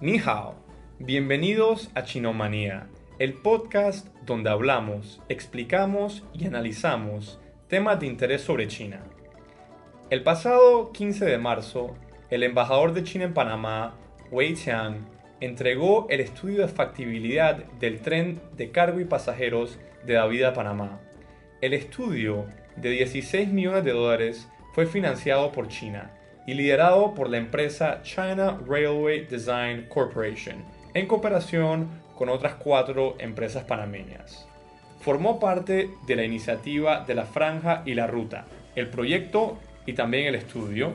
[0.00, 0.54] Ni hao,
[1.00, 2.86] bienvenidos a Chinomanía,
[3.18, 9.02] el podcast donde hablamos, explicamos y analizamos temas de interés sobre China.
[10.08, 11.96] El pasado 15 de marzo,
[12.30, 13.96] el embajador de China en Panamá,
[14.30, 15.04] Wei Qiang,
[15.40, 21.00] entregó el estudio de factibilidad del tren de cargo y pasajeros de David a Panamá.
[21.60, 26.12] El estudio, de 16 millones de dólares, fue financiado por China
[26.48, 33.64] y liderado por la empresa China Railway Design Corporation, en cooperación con otras cuatro empresas
[33.64, 34.48] panameñas.
[35.00, 40.24] Formó parte de la iniciativa de la Franja y la Ruta, el proyecto y también
[40.24, 40.94] el estudio.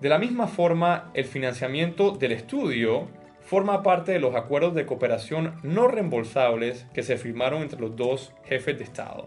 [0.00, 3.08] De la misma forma, el financiamiento del estudio
[3.42, 8.32] forma parte de los acuerdos de cooperación no reembolsables que se firmaron entre los dos
[8.46, 9.26] jefes de Estado.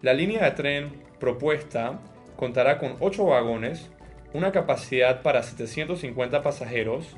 [0.00, 2.00] La línea de tren propuesta
[2.36, 3.90] contará con 8 vagones,
[4.34, 7.16] una capacidad para 750 pasajeros,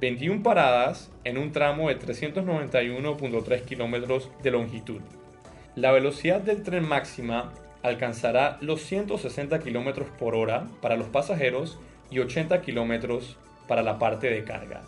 [0.00, 5.00] 21 paradas en un tramo de 391.3 kilómetros de longitud.
[5.76, 7.52] La velocidad del tren máxima
[7.82, 11.78] alcanzará los 160 kilómetros por hora para los pasajeros
[12.10, 13.36] y 80 kilómetros
[13.68, 14.82] para la parte de carga.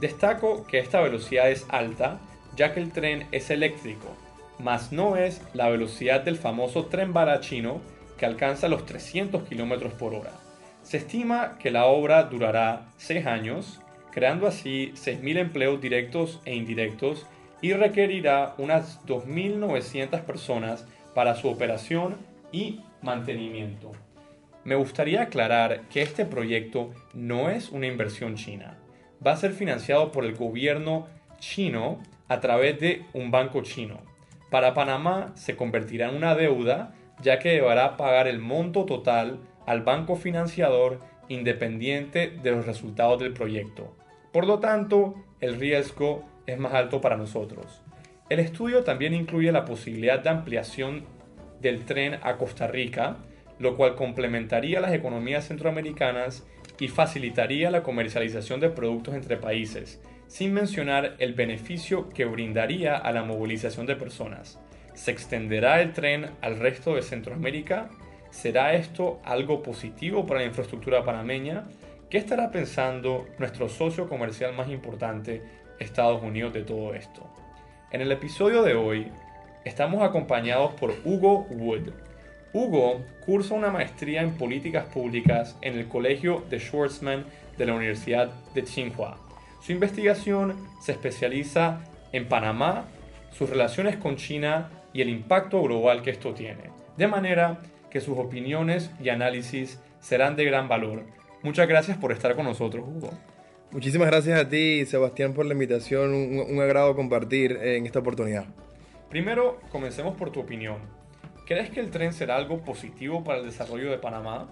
[0.00, 2.20] Destaco que esta velocidad es alta
[2.56, 4.16] ya que el tren es eléctrico,
[4.58, 7.80] mas no es la velocidad del famoso tren bala chino
[8.16, 10.47] que alcanza los 300 km por hora.
[10.88, 13.78] Se estima que la obra durará 6 años,
[14.10, 17.26] creando así 6.000 empleos directos e indirectos
[17.60, 22.16] y requerirá unas 2.900 personas para su operación
[22.52, 23.92] y mantenimiento.
[24.64, 28.78] Me gustaría aclarar que este proyecto no es una inversión china.
[29.24, 31.06] Va a ser financiado por el gobierno
[31.38, 34.00] chino a través de un banco chino.
[34.50, 39.82] Para Panamá se convertirá en una deuda ya que deberá pagar el monto total al
[39.82, 40.98] banco financiador
[41.28, 43.94] independiente de los resultados del proyecto.
[44.32, 47.82] Por lo tanto, el riesgo es más alto para nosotros.
[48.30, 51.04] El estudio también incluye la posibilidad de ampliación
[51.60, 53.18] del tren a Costa Rica,
[53.58, 56.46] lo cual complementaría las economías centroamericanas
[56.80, 63.12] y facilitaría la comercialización de productos entre países, sin mencionar el beneficio que brindaría a
[63.12, 64.58] la movilización de personas.
[64.94, 67.90] ¿Se extenderá el tren al resto de Centroamérica?
[68.30, 71.64] ¿Será esto algo positivo para la infraestructura panameña?
[72.10, 75.42] ¿Qué estará pensando nuestro socio comercial más importante,
[75.78, 77.26] Estados Unidos, de todo esto?
[77.90, 79.08] En el episodio de hoy
[79.64, 81.90] estamos acompañados por Hugo Wood.
[82.52, 87.24] Hugo cursa una maestría en políticas públicas en el Colegio de Schwarzman
[87.56, 89.18] de la Universidad de Tsinghua.
[89.60, 91.80] Su investigación se especializa
[92.12, 92.84] en Panamá,
[93.32, 96.70] sus relaciones con China y el impacto global que esto tiene.
[96.96, 97.58] De manera
[97.90, 101.04] que sus opiniones y análisis serán de gran valor.
[101.42, 103.10] Muchas gracias por estar con nosotros, Hugo.
[103.70, 106.14] Muchísimas gracias a ti, Sebastián, por la invitación.
[106.14, 108.46] Un, un agrado compartir en esta oportunidad.
[109.10, 110.76] Primero, comencemos por tu opinión.
[111.46, 114.48] ¿Crees que el tren será algo positivo para el desarrollo de Panamá?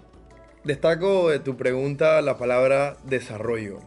[0.65, 3.79] Destaco de tu pregunta la palabra desarrollo.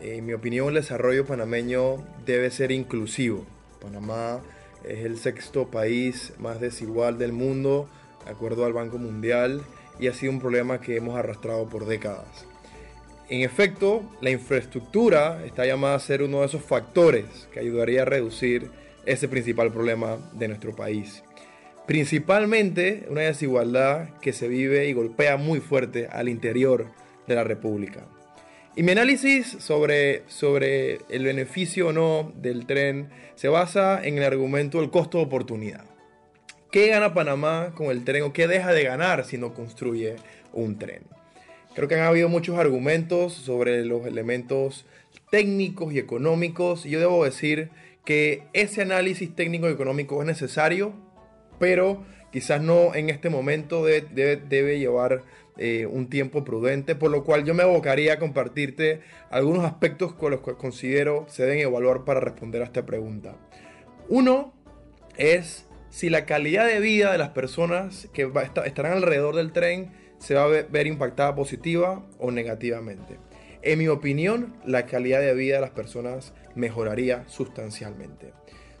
[0.00, 3.46] En mi opinión, el desarrollo panameño debe ser inclusivo.
[3.80, 4.40] Panamá
[4.84, 7.88] es el sexto país más desigual del mundo
[8.26, 9.62] de acuerdo al Banco Mundial,
[9.98, 12.46] y ha sido un problema que hemos arrastrado por décadas.
[13.28, 18.04] En efecto, la infraestructura está llamada a ser uno de esos factores que ayudaría a
[18.04, 18.70] reducir
[19.04, 21.24] ese principal problema de nuestro país.
[21.86, 26.86] Principalmente una desigualdad que se vive y golpea muy fuerte al interior
[27.26, 28.06] de la República.
[28.76, 34.24] Y mi análisis sobre, sobre el beneficio o no del tren se basa en el
[34.24, 35.95] argumento del costo de oportunidad.
[36.76, 40.16] ¿Qué gana Panamá con el tren o qué deja de ganar si no construye
[40.52, 41.04] un tren?
[41.74, 44.84] Creo que han habido muchos argumentos sobre los elementos
[45.30, 47.70] técnicos y económicos y yo debo decir
[48.04, 50.92] que ese análisis técnico y económico es necesario,
[51.58, 55.22] pero quizás no en este momento debe, llevar
[55.56, 59.00] eh, un tiempo prudente, por lo cual yo me abocaría a compartirte
[59.30, 63.34] algunos aspectos con los que considero se deben evaluar para responder a esta pregunta.
[64.10, 64.52] Uno
[65.16, 68.30] es si la calidad de vida de las personas que
[68.66, 73.16] estarán alrededor del tren se va a ver, impactada positiva o negativamente.
[73.62, 78.34] En mi opinión, la calidad de vida de las personas mejoraría sustancialmente.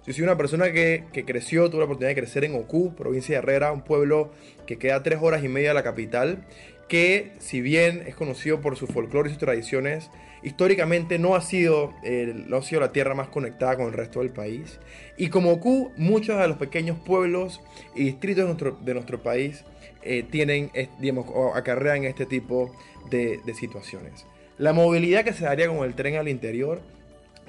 [0.06, 3.38] Yo soy una persona que, creció, tuve la oportunidad de crecer en Ocu, provincia de
[3.38, 4.30] Herrera, un pueblo
[4.66, 6.44] que queda tres horas y media de la capital,
[6.88, 10.10] que si bien es conocido por su folclore y sus tradiciones,
[10.42, 14.78] históricamente no ha, sido, la tierra más conectada con el resto del país.
[15.16, 17.60] Y como Q, muchos de los pequeños pueblos
[17.94, 19.64] y distritos de nuestro, de nuestro país
[20.02, 22.72] eh, tienen, digamos, acarrean este tipo
[23.10, 24.26] de, de situaciones.
[24.58, 26.80] La movilidad que se daría con el tren al interior,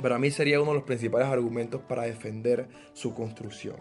[0.02, 3.76] para mí sería uno de los principales argumentos para defender su construcción.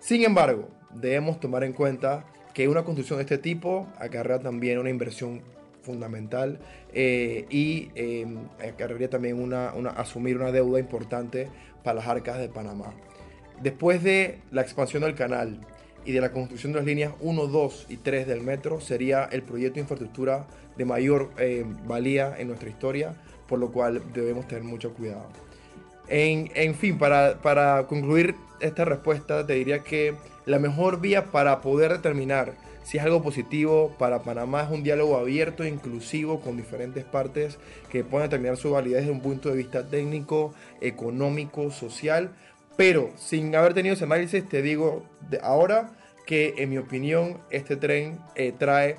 [0.00, 4.90] Sin embargo, debemos tomar en cuenta que una construcción de este tipo acarrea también una
[4.90, 5.42] inversión
[5.82, 6.58] fundamental
[6.92, 8.26] eh, y eh,
[8.68, 11.48] acarrearía también una, asumir una deuda importante
[11.82, 12.92] para las arcas de Panamá.
[13.62, 15.60] Después de la expansión del canal
[16.04, 19.42] y de la construcción de las líneas 1, 2 y 3 del metro, sería el
[19.42, 20.46] proyecto de infraestructura
[20.76, 23.14] de mayor eh, valía en nuestra historia,
[23.46, 25.28] por lo cual debemos tener mucho cuidado.
[26.10, 30.14] En, fin, para, para concluir esta respuesta, te diría que
[30.44, 35.16] la mejor vía para poder determinar si es algo positivo para Panamá es un diálogo
[35.16, 37.58] abierto e inclusivo con diferentes partes
[37.88, 42.30] que puedan determinar su validez desde un punto de vista técnico, económico, social,
[42.76, 45.04] pero sin haber tenido ese análisis te digo
[45.42, 45.92] ahora
[46.26, 48.96] que en mi opinión este tren eh, trae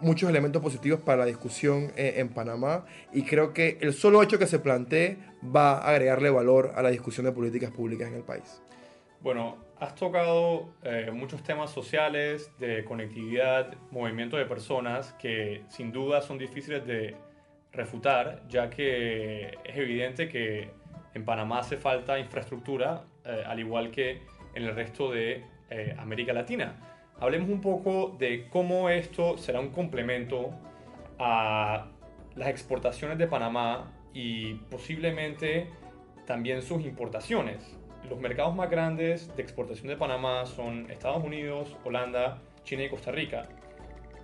[0.00, 4.38] muchos elementos positivos para la discusión eh, en Panamá y creo que el solo hecho
[4.38, 8.22] que se plantee va a agregarle valor a la discusión de políticas públicas en el
[8.22, 8.62] país.
[9.20, 16.22] Bueno, has tocado eh, muchos temas sociales, de conectividad, movimiento de personas, que sin duda
[16.22, 17.16] son difíciles de
[17.72, 20.70] refutar, ya que es evidente que
[21.14, 24.22] en Panamá hace falta infraestructura, eh, al igual que
[24.54, 25.44] en el resto de
[25.98, 26.99] América Latina.
[27.20, 30.50] Hablemos un poco de cómo esto será un complemento
[31.18, 31.86] a
[32.34, 35.68] las exportaciones de Panamá y posiblemente
[36.26, 42.38] también sus importaciones los mercados más grandes de exportación de Panamá son Estados Unidos, Holanda,
[42.64, 43.46] China y Costa Rica.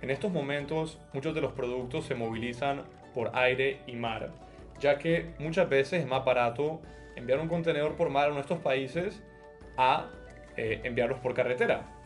[0.01, 2.83] En estos momentos muchos de los productos se movilizan
[3.13, 4.31] por aire y mar,
[4.79, 6.81] ya que muchas veces es más barato
[7.15, 9.23] enviar un contenedor por mar a nuestros países
[9.77, 10.09] a
[10.55, 11.96] eh, enviarlos por carretera.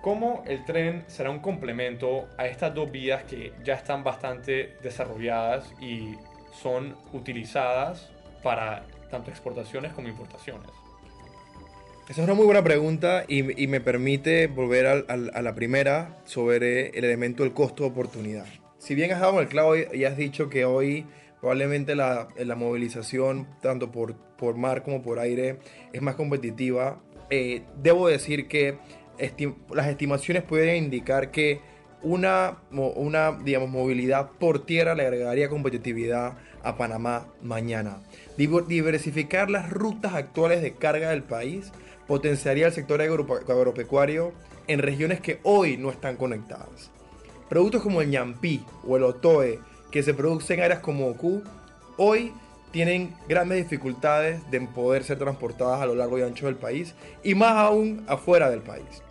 [0.00, 5.74] ¿Cómo el tren será un complemento a estas dos vías que ya están bastante desarrolladas
[5.78, 6.14] y
[6.52, 8.10] son utilizadas
[8.42, 10.70] para tanto exportaciones como importaciones?
[12.08, 17.04] Esa es una muy buena pregunta y, me permite volver a la primera sobre el
[17.04, 18.46] elemento del costo de oportunidad.
[18.78, 21.06] Si bien has dado en el clavo y has dicho que hoy
[21.40, 25.58] probablemente la, movilización tanto por, por, mar como por aire
[25.92, 27.00] es más competitiva,
[27.30, 28.78] eh, debo decir que
[29.74, 31.60] las estimaciones pueden indicar que
[32.02, 37.98] una, una digamos, movilidad por tierra le agregaría competitividad a Panamá mañana.
[38.36, 41.72] Diversificar las rutas actuales de carga del país
[42.06, 44.32] potenciaría el sector agropecuario
[44.66, 46.90] en regiones que hoy no están conectadas.
[47.48, 49.58] Productos como el ñampí o el otoe,
[49.90, 51.42] que se producen en áreas como Oku,
[51.96, 52.32] hoy
[52.70, 56.94] tienen grandes dificultades de poder ser transportadas a lo largo y ancho del país
[57.24, 59.02] y más aún afuera del país.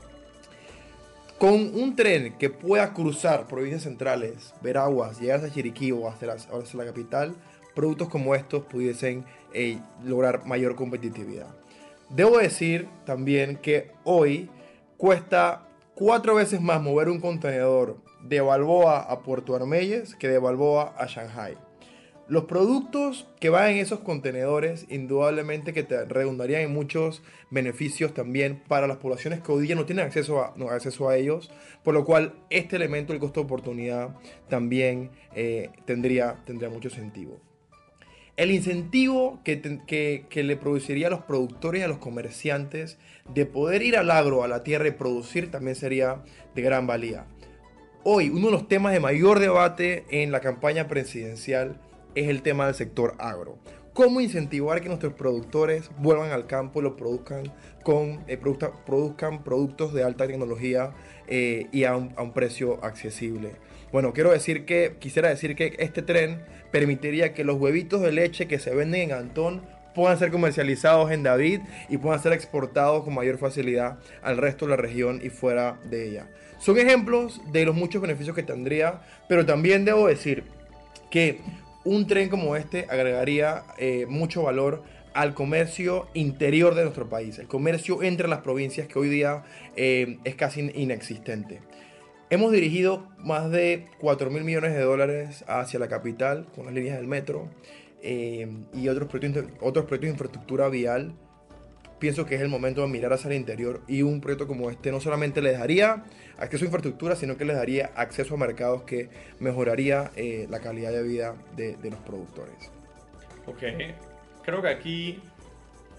[1.39, 6.86] Con un tren que pueda cruzar provincias centrales, Veraguas, llegar hasta Chiriquí o hasta la,
[6.86, 7.33] capital,
[7.74, 11.47] productos como estos pudiesen eh, lograr mayor competitividad.
[12.09, 14.50] Debo decir también que hoy
[14.97, 15.65] cuesta
[15.95, 21.06] cuatro veces más mover un contenedor de Balboa a Puerto Armelles que de Balboa a
[21.06, 21.56] Shanghai.
[22.29, 28.62] Los productos que van en esos contenedores, indudablemente que te redundarían en muchos beneficios también
[28.67, 31.50] para las poblaciones que hoy día no tienen acceso a, acceso a ellos,
[31.83, 34.15] por lo cual este elemento del costo de oportunidad
[34.48, 37.41] también eh, tendría, tendría mucho sentido.
[38.38, 39.59] El incentivo que,
[40.29, 43.00] que, le produciría a los productores y a los comerciantes
[43.33, 46.21] de poder ir al agro, a la tierra y producir también sería
[46.53, 47.25] de gran valía.
[48.03, 51.81] Hoy, uno de los temas de mayor debate en la campaña presidencial
[52.16, 53.58] es el tema del sector agro.
[53.94, 57.51] ¿Cómo incentivar que nuestros productores vuelvan al campo y lo produzcan,
[57.84, 60.94] con, eh, produzcan productos de alta tecnología
[61.28, 63.56] eh, y a un, a un precio accesible?
[63.92, 68.48] Bueno, quiero decir que, quisiera decir que este tren permitiría que los huevitos de leche
[68.48, 69.62] que se venden en Antón
[69.96, 74.72] puedan ser comercializados en David y puedan ser exportados con mayor facilidad al resto de
[74.72, 76.28] la región y fuera de ella.
[76.60, 80.44] Son ejemplos de los muchos beneficios que tendría, pero también debo decir
[81.10, 81.42] que
[81.89, 84.84] un tren como este agregaría eh, mucho valor
[85.15, 89.43] al comercio interior de nuestro país, el comercio entre las provincias que hoy día
[89.75, 91.62] eh, es casi inexistente.
[92.29, 96.98] Hemos dirigido más de 4 mil millones de dólares hacia la capital con las líneas
[96.98, 97.50] del metro
[98.03, 99.10] eh, y otros
[99.60, 101.15] otros proyectos de infraestructura vial.
[102.00, 104.91] Pienso que es el momento de mirar hacia el interior y un proyecto como este
[104.91, 106.06] no solamente les daría
[106.38, 110.91] acceso a infraestructura, sino que les daría acceso a mercados que mejoraría eh, la calidad
[110.91, 112.72] de vida de, de los productores.
[113.46, 113.63] Ok,
[114.44, 115.20] creo que aquí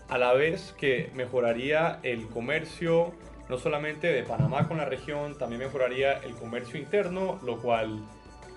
[0.08, 3.12] a la vez que mejoraría el comercio
[3.50, 8.00] no solamente de Panamá con la región, también mejoraría el comercio interno, lo cual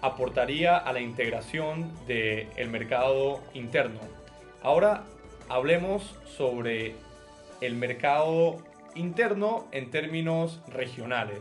[0.02, 4.00] aportaría a la integración del mercado interno.
[4.62, 5.04] Ahora
[5.50, 6.96] hablemos sobre
[7.66, 8.58] el mercado
[8.96, 11.40] interno en términos regionales.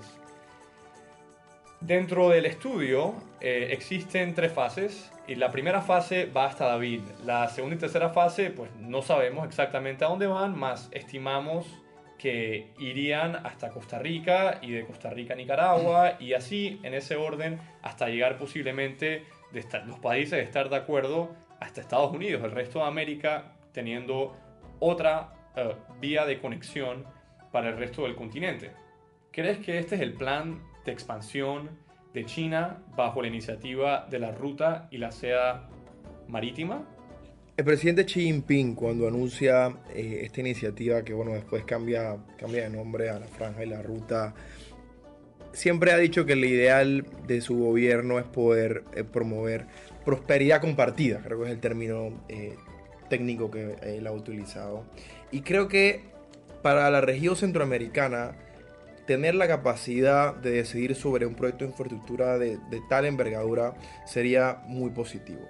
[1.81, 7.01] Dentro del estudio eh, existen tres fases y la primera fase va hasta David.
[7.25, 11.67] La segunda y tercera fase pues no sabemos exactamente a dónde van, más estimamos
[12.19, 17.17] que irían hasta Costa Rica y de Costa Rica a Nicaragua y así en ese
[17.17, 19.25] orden hasta llegar posiblemente
[19.85, 24.37] los países de estar de acuerdo hasta Estados Unidos, el resto de América teniendo
[24.79, 27.05] otra eh, vía de conexión
[27.51, 28.71] para el resto del continente.
[29.31, 31.71] ¿Crees que este es el plan de expansión
[32.13, 35.69] de China bajo la iniciativa de la ruta y la seda
[36.29, 36.87] marítima?
[37.57, 42.71] El presidente Xi Jinping cuando anuncia eh, esta iniciativa, que bueno, después cambia, cambia de
[42.71, 44.35] nombre a la franja y la ruta,
[45.53, 49.67] siempre ha dicho que el ideal de su gobierno es poder eh, promover
[50.05, 52.25] prosperidad compartida, creo que es el término
[53.13, 54.85] técnico que él ha utilizado.
[55.31, 56.01] Y creo que
[56.63, 58.33] para la región centroamericana,
[59.07, 63.75] tener la capacidad de decidir sobre un proyecto de infraestructura de, tal envergadura
[64.07, 65.43] sería muy positivo.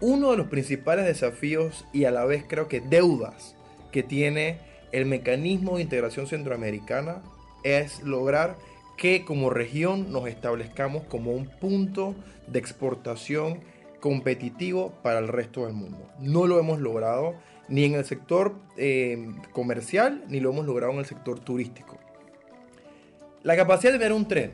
[0.00, 3.56] Uno de los principales desafíos y a la vez creo que deudas
[3.90, 4.58] que tiene
[4.92, 7.20] el mecanismo de integración centroamericana
[7.64, 8.56] es lograr
[8.96, 12.14] que como región nos establezcamos como un punto
[12.46, 13.60] de exportación
[14.04, 16.06] competitivo para el resto del mundo.
[16.20, 17.36] No lo hemos logrado
[17.68, 21.98] ni en el sector eh, comercial ni lo hemos logrado en el sector turístico.
[23.42, 24.50] La capacidad de tener un tren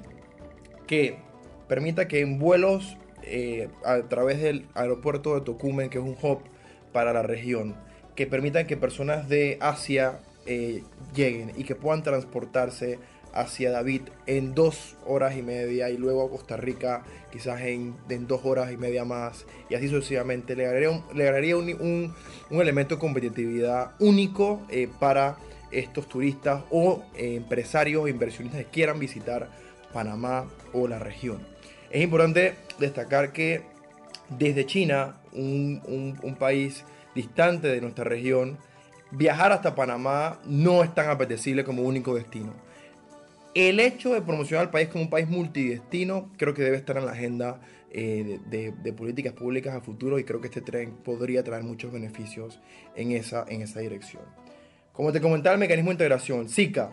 [0.86, 1.18] que
[1.66, 6.42] permita que en vuelos eh, a través del aeropuerto de Tocumen, que es un hub
[6.92, 7.74] para la región,
[8.14, 13.00] que permitan que personas de Asia eh, lleguen y que puedan transportarse
[13.32, 17.96] hacia David en dos horas y media y luego a Costa Rica quizás en,
[18.26, 22.14] dos horas y media más y así sucesivamente le agregaría un,
[22.50, 25.36] elemento de competitividad único eh, para
[25.70, 29.48] estos turistas o eh, empresarios inversionistas que quieran visitar
[29.92, 31.46] Panamá o la región.
[31.90, 33.62] Es importante destacar que
[34.28, 36.84] desde China, un, país
[37.14, 38.58] distante de nuestra región,
[39.10, 42.52] viajar hasta Panamá no es tan apetecible como único destino.
[43.54, 47.06] El hecho de promocionar al país como un país multidestino creo que debe estar en
[47.06, 51.64] la agenda eh, de, políticas públicas a futuro y creo que este tren podría traer
[51.64, 52.60] muchos beneficios
[52.94, 54.22] en esa, en esa dirección.
[54.92, 56.90] Como te comentaba, el mecanismo de integración, SICA,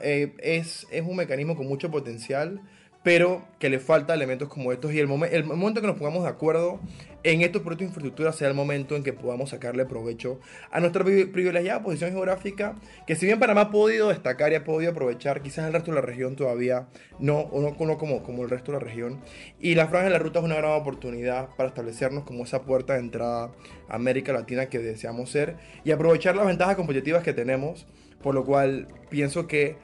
[0.00, 2.60] es, eh, un mecanismo con mucho potencial
[3.06, 6.28] pero que le falta elementos como estos y el, el momento que nos pongamos de
[6.28, 6.80] acuerdo
[7.22, 10.40] en estos proyectos de infraestructura sea el momento en que podamos sacarle provecho
[10.72, 12.74] a nuestra privilegiada posición geográfica,
[13.06, 16.00] que si bien Panamá ha podido destacar y ha podido aprovechar, quizás el resto de
[16.00, 16.88] la región todavía
[17.20, 19.20] no, o no, como, como el resto de la región.
[19.60, 22.94] Y la franja de la ruta es una gran oportunidad para establecernos como esa puerta
[22.94, 23.52] de entrada
[23.88, 27.86] a América Latina que deseamos ser y aprovechar las ventajas competitivas que tenemos,
[28.20, 29.76] por lo cual pienso que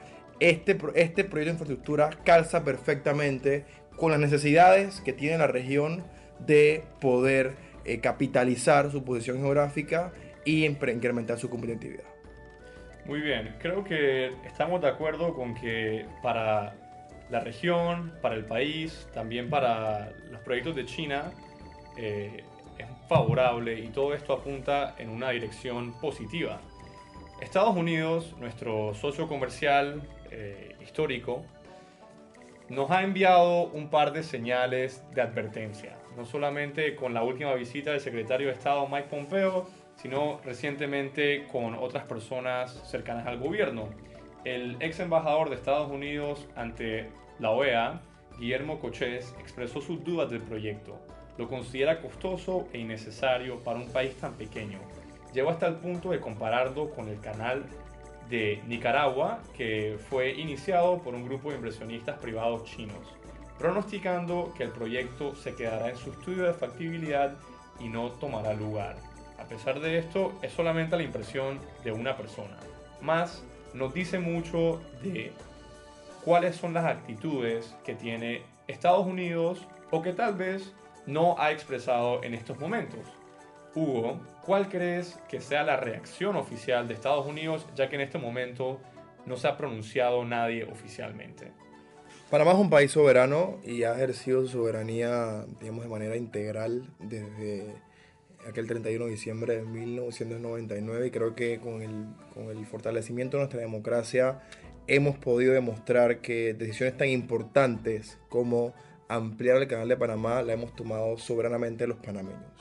[0.49, 6.03] este, este proyecto de infraestructura calza perfectamente con las necesidades que tiene la región
[6.39, 7.53] de poder
[7.85, 10.11] eh, capitalizar su posición geográfica
[10.43, 12.03] y incrementar su competitividad.
[13.05, 16.75] Muy bien, creo que estamos de acuerdo con que para
[17.29, 21.31] la región, para el país, también para los proyectos de China,
[21.97, 22.43] eh,
[22.77, 26.59] es favorable y todo esto apunta en una dirección positiva.
[27.39, 30.01] Estados Unidos, nuestro socio comercial
[30.33, 31.43] eh, histórico,
[32.69, 37.91] nos ha enviado un par de señales de advertencia, no solamente con la última visita
[37.91, 43.89] del secretario de Estado Mike Pompeo, sino recientemente con otras personas cercanas al gobierno.
[44.43, 47.09] El ex embajador de Estados Unidos ante
[47.39, 48.01] la OEA,
[48.39, 50.99] Guillermo Cochés, expresó sus dudas del proyecto.
[51.37, 54.79] Lo considera costoso e innecesario para un país tan pequeño.
[55.33, 57.65] Llegó hasta el punto de compararlo con el canal
[58.29, 63.15] de Nicaragua, que fue iniciado por un grupo de inversionistas privados chinos,
[63.57, 67.35] pronosticando que el proyecto se quedará en su estudio de factibilidad
[67.79, 68.95] y no tomará lugar.
[69.39, 72.57] A pesar de esto, es solamente la impresión de una persona.
[73.01, 75.33] Más nos dice mucho de
[76.23, 79.59] cuáles son las actitudes que tiene Estados Unidos
[79.91, 80.73] o que tal vez
[81.05, 83.01] no ha expresado en estos momentos.
[83.75, 88.19] Hugo, ¿cuál crees que sea la reacción oficial de Estados Unidos, ya que en este
[88.19, 88.79] momento
[89.25, 91.51] no se ha pronunciado nadie oficialmente?
[92.29, 97.75] Panamá es un país soberano y ha ejercido su soberanía, digamos, de manera integral desde
[98.47, 103.43] aquel 31 de diciembre de 1999 y creo que con el, con el fortalecimiento de
[103.43, 104.41] nuestra democracia
[104.87, 108.73] hemos podido demostrar que decisiones tan importantes como
[109.07, 112.52] ampliar el canal de Panamá la hemos tomado soberanamente los panameños.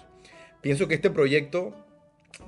[0.62, 1.74] Pienso que este proyecto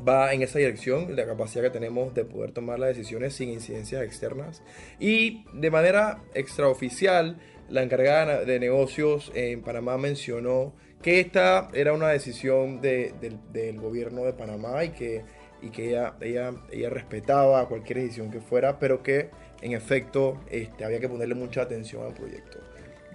[0.07, 4.03] va en esa dirección, la capacidad que tenemos de poder tomar las decisiones sin incidencias
[4.03, 4.63] externas.
[4.99, 12.09] Y de manera extraoficial, la encargada de negocios en Panamá mencionó que esta era una
[12.09, 15.25] decisión del gobierno de Panamá y que,
[15.61, 19.31] y que ella, ella, ella, respetaba cualquier decisión que fuera, pero que
[19.61, 22.59] en efecto este, había que ponerle mucha atención al proyecto.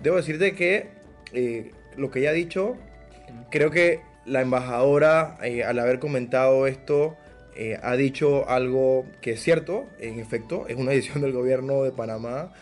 [0.04, 0.90] Debo decirte que
[1.34, 2.76] eh, lo que ella ha dicho,
[3.50, 7.18] creo que la embajadora, eh, al haber comentado esto,
[7.56, 11.92] eh, ha dicho algo que es cierto, en efecto, es una decisión del gobierno de
[11.92, 12.54] Panamá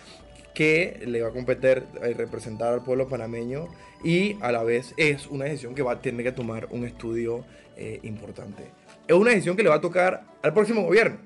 [0.54, 1.84] que le va a competir
[2.16, 3.68] representar al pueblo panameño
[4.04, 7.46] y a la vez es una decisión que va a tener que tomar un estudio
[7.76, 8.64] eh, importante.
[9.08, 11.20] Es una decisión que le va a tocar al próximo gobierno.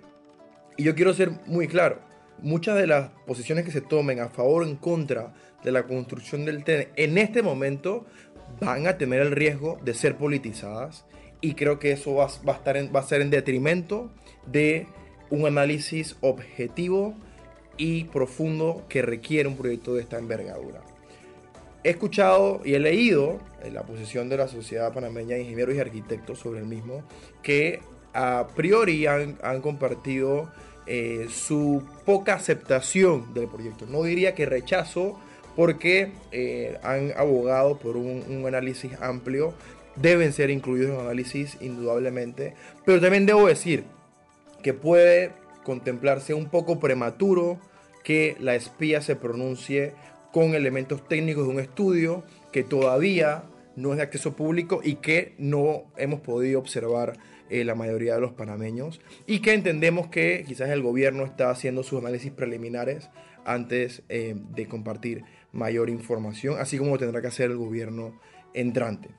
[0.77, 2.00] Y yo quiero ser muy claro,
[2.41, 5.33] muchas de las posiciones que se tomen a favor o en contra
[5.63, 8.05] de la construcción del TEN en este momento
[8.62, 11.06] van a tener el riesgo de ser politizadas
[11.41, 14.12] y creo que eso va, a, estar va a ser en detrimento
[14.46, 14.88] de
[15.30, 17.15] un análisis objetivo
[17.77, 20.82] y profundo que requiere un proyecto de esta envergadura.
[21.84, 25.80] He escuchado y he leído en la posición de la Sociedad Panameña de Ingenieros y
[25.80, 27.03] Arquitectos sobre el mismo,
[27.41, 27.80] que
[28.13, 30.51] a priori han, compartido
[30.86, 33.88] eh, su poca aceptación del proyecto.
[33.88, 35.20] No diría que rechazo,
[35.55, 39.53] porque eh, han abogado por un, análisis amplio.
[39.96, 42.53] Deben ser incluidos en análisis, indudablemente.
[42.86, 43.84] Pero también debo decir
[44.63, 45.31] que puede
[45.63, 47.60] contemplarse un poco prematuro
[48.03, 49.93] que la espía se pronuncie
[50.31, 53.43] con elementos técnicos de un estudio que todavía
[53.75, 57.17] no es de acceso público y que no hemos podido observar
[57.50, 61.84] eh, la mayoría de los panameños y que entendemos que quizás el gobierno está haciendo
[61.84, 63.10] sus análisis preliminares
[63.45, 68.19] antes eh, de compartir mayor información, así como tendrá que hacer el gobierno
[68.53, 69.09] entrante.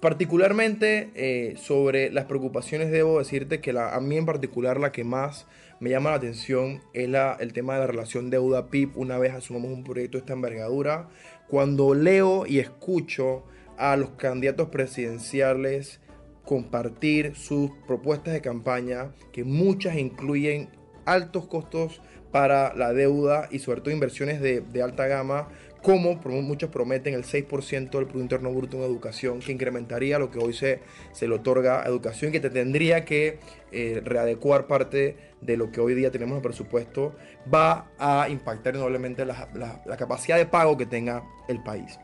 [0.00, 5.46] Particularmente eh, sobre las preocupaciones, debo decirte que a mí en particular la que más
[5.80, 9.84] me llama la atención es el tema de la relación deuda-PIB una vez asumamos un
[9.84, 11.08] proyecto de esta envergadura.
[11.48, 13.44] Cuando leo y escucho
[13.76, 16.00] a los candidatos presidenciales
[16.44, 20.70] compartir sus propuestas de campaña, que muchas incluyen
[21.04, 22.00] altos costos
[22.36, 25.48] para la deuda y sobre todo inversiones de, alta gama,
[25.80, 30.38] como muchos prometen el 6% del Producto Interno Bruto en educación, que incrementaría lo que
[30.38, 30.80] hoy se,
[31.12, 33.38] se le otorga a educación, que te tendría que
[33.72, 37.14] eh, readecuar parte de lo que hoy día tenemos en presupuesto,
[37.52, 41.98] va a impactar enormemente la capacidad de pago que tenga el país.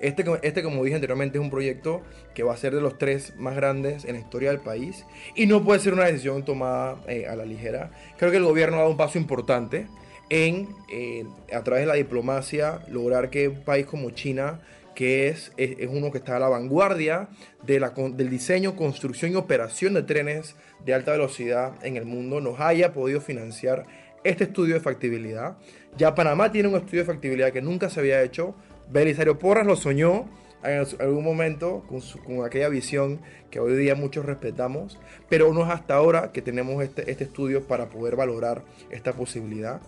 [0.00, 2.00] Este, este, como dije anteriormente, es un proyecto
[2.34, 5.46] que va a ser de los tres más grandes en la historia del país y
[5.46, 7.90] no puede ser una decisión tomada eh, a la ligera.
[8.16, 9.86] Creo que el gobierno ha dado un paso importante
[10.30, 14.60] en, eh, a través de la diplomacia, lograr que un país como China,
[14.94, 17.28] que es, es, uno que está a la vanguardia
[17.62, 22.40] de la, del diseño, construcción y operación de trenes de alta velocidad en el mundo,
[22.40, 23.86] nos haya podido financiar
[24.24, 25.56] este estudio de factibilidad.
[25.96, 28.54] Ya Panamá tiene un estudio de factibilidad que nunca se había hecho
[28.90, 30.26] Belisario Porras lo soñó
[30.64, 34.98] en algún momento con, aquella visión que hoy día muchos respetamos,
[35.28, 39.80] pero no es hasta ahora que tenemos este, este estudio para poder valorar esta posibilidad.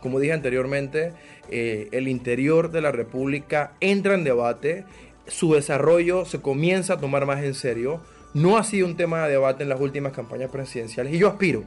[0.00, 1.12] Como dije anteriormente,
[1.50, 4.84] eh, el interior de la República entra en debate,
[5.26, 8.00] su desarrollo se comienza a tomar más en serio,
[8.34, 11.64] no ha sido un tema de debate en las últimas campañas presidenciales y yo aspiro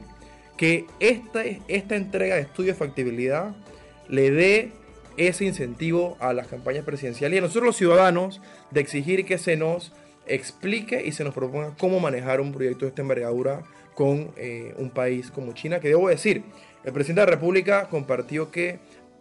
[0.56, 3.54] que esta, esta entrega de estudio de factibilidad
[4.08, 4.72] le dé
[5.18, 9.56] ese incentivo a las campañas presidenciales y a nosotros los ciudadanos de exigir que se
[9.56, 9.92] nos
[10.26, 14.90] explique y se nos proponga cómo manejar un proyecto de esta envergadura con eh, un
[14.90, 16.44] país como China, que debo decir,
[16.84, 18.78] el presidente de la República compartió que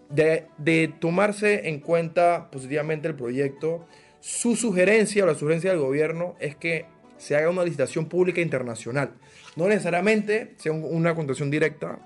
[0.10, 3.86] de, de, tomarse en cuenta positivamente el proyecto,
[4.20, 6.86] su sugerencia o la sugerencia del gobierno es que
[7.18, 9.14] se haga una licitación pública internacional.
[9.56, 12.00] No necesariamente sea una contratación directa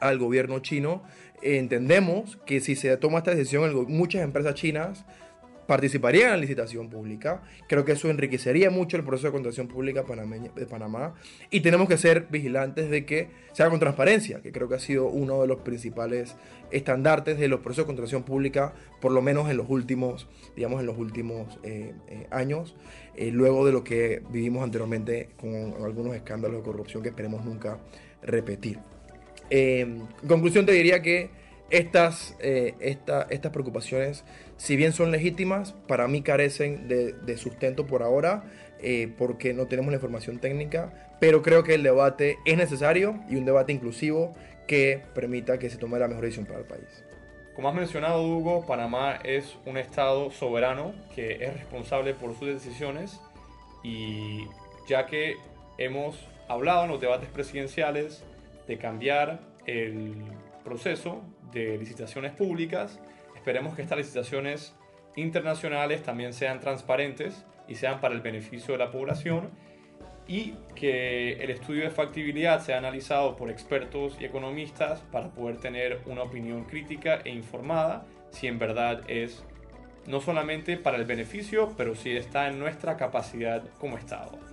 [0.00, 1.02] al gobierno chino,
[1.42, 5.04] entendemos que si se toma esta decisión, muchas empresas chinas
[5.68, 7.42] participarían en la licitación pública.
[7.68, 11.14] Creo que eso enriquecería mucho el proceso de contratación pública de Panamá.
[11.50, 14.80] Y tenemos que ser vigilantes de que se haga con transparencia, que creo que ha
[14.80, 16.36] sido uno de los principales
[16.70, 20.86] estandartes de los procesos de contratación pública, por lo menos en los últimos, digamos, en
[20.86, 22.74] los últimos eh, eh, años,
[23.14, 27.78] eh, luego de lo que vivimos anteriormente con algunos escándalos de corrupción que esperemos nunca
[28.22, 28.78] repetir.
[29.50, 31.30] En conclusión, te diría que
[31.70, 34.24] estas, eh, estas preocupaciones,
[34.56, 38.44] si bien son legítimas, para mí carecen de, sustento por ahora,
[38.80, 43.36] eh, porque no tenemos la información técnica, pero creo que el debate es necesario y
[43.36, 44.34] un debate inclusivo
[44.66, 47.04] que permita que se tome la mejor decisión para el país.
[47.54, 53.20] Como has mencionado, Hugo, Panamá es un estado soberano que es responsable por sus decisiones
[53.82, 54.44] y
[54.88, 55.34] ya que
[55.76, 58.22] hemos hablado en los debates presidenciales
[58.68, 60.14] de cambiar el
[60.62, 63.00] proceso de licitaciones públicas,
[63.34, 64.74] esperemos que estas licitaciones
[65.16, 69.50] internacionales también sean transparentes y sean para el beneficio de la población
[70.28, 76.00] y que el estudio de factibilidad sea analizado por expertos y economistas para poder tener
[76.06, 79.42] una opinión crítica e informada si en verdad es
[80.06, 84.47] no solamente para el beneficio, pero si está en nuestra capacidad como Estado.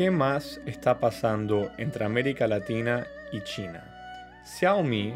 [0.00, 3.84] ¿Qué más está pasando entre América Latina y China?
[4.46, 5.12] Xiaomi,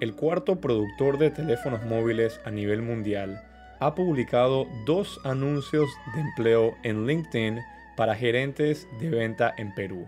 [0.00, 3.42] el cuarto productor de teléfonos móviles a nivel mundial,
[3.80, 7.60] ha publicado dos anuncios de empleo en LinkedIn
[7.96, 10.06] para gerentes de venta en Perú.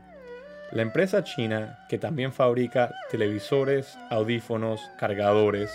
[0.71, 5.73] La empresa china, que también fabrica televisores, audífonos, cargadores,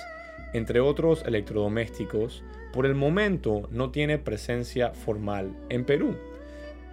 [0.53, 6.15] entre otros electrodomésticos, por el momento no tiene presencia formal en Perú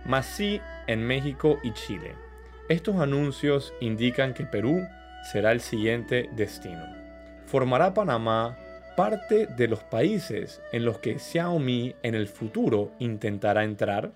[0.04, 2.14] más sí en México y Chile.
[2.68, 4.86] Estos anuncios indican que Perú
[5.30, 6.84] será el siguiente destino.
[7.46, 8.56] ¿Formará Panamá
[8.96, 14.12] parte de los países en los que Xiaomi en el futuro intentará entrar?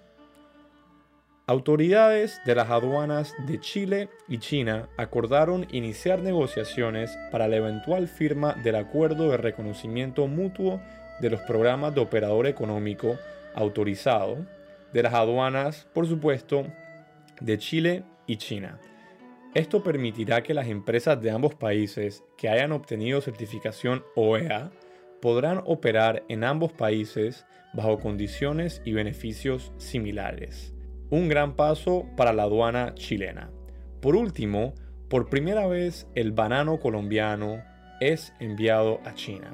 [1.49, 8.55] Autoridades de las aduanas de Chile y China acordaron iniciar negociaciones para la eventual firma
[8.64, 10.81] del acuerdo de reconocimiento mutuo
[11.20, 13.16] de los programas de operador económico
[13.55, 14.38] autorizado
[14.96, 16.66] de las aduanas, por supuesto,
[17.42, 18.80] de Chile y China.
[19.52, 24.70] Esto permitirá que las empresas de ambos países que hayan obtenido certificación OEA
[25.20, 30.72] podrán operar en ambos países bajo condiciones y beneficios similares.
[31.11, 33.50] Un gran paso para la aduana chilena.
[34.00, 34.72] Por último,
[35.11, 37.62] por primera vez el banano colombiano
[38.00, 39.52] es enviado a China.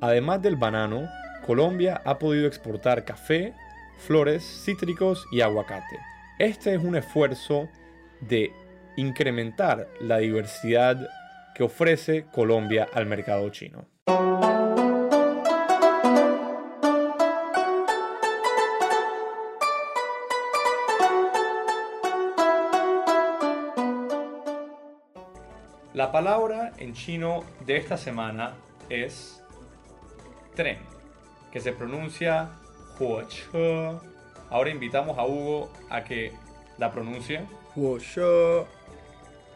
[0.00, 1.08] Además del banano,
[1.44, 3.54] Colombia ha podido exportar café,
[3.98, 5.98] flores, cítricos y aguacate.
[6.38, 7.68] Este es un esfuerzo
[8.20, 8.52] de
[8.96, 10.96] incrementar la diversidad
[11.54, 13.86] que ofrece Colombia al mercado chino.
[25.92, 28.54] La palabra en chino de esta semana
[28.88, 29.44] es
[30.56, 30.78] tren,
[31.52, 32.50] que se pronuncia
[34.50, 36.32] Ahora invitamos a Hugo a que
[36.78, 37.42] la pronuncie.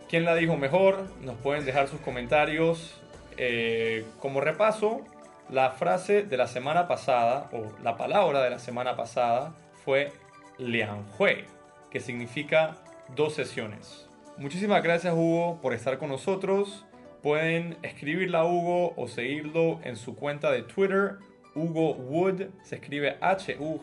[0.09, 1.07] ¿Quién la dijo mejor?
[1.23, 3.01] Nos pueden dejar sus comentarios.
[3.37, 5.03] Eh, como repaso,
[5.51, 10.13] la frase de la semana pasada, o la palabra de la semana pasada, fue
[10.59, 11.45] Lianhui,
[11.91, 12.77] que significa
[13.15, 14.09] dos sesiones.
[14.39, 16.87] Muchísimas gracias Hugo por estar con nosotros.
[17.23, 21.19] Pueden escribirla a Hugo o seguirlo en su cuenta de Twitter
[21.59, 23.79] Hugo Wood, se escribe H-U-G-O-W-O-O-D.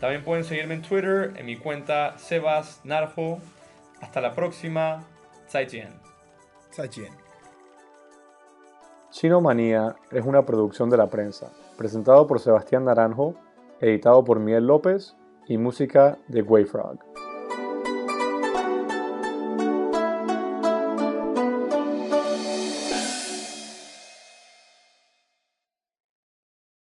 [0.00, 3.40] También pueden seguirme en Twitter, en mi cuenta Sebas Narjo.
[4.00, 5.04] Hasta la próxima.
[5.48, 5.92] Zaijian.
[6.72, 7.12] Zaijian.
[9.10, 13.34] Chino Manía es una producción de la prensa, presentado por Sebastián Naranjo,
[13.80, 15.16] editado por Miel López
[15.48, 17.09] y música de Wayfrog.